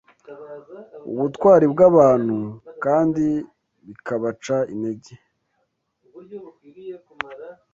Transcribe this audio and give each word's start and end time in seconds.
ubutwari 1.11 1.65
bw’abantu 1.73 2.37
kandi 2.83 3.25
bikabaca 3.85 4.57
intege. 4.73 5.13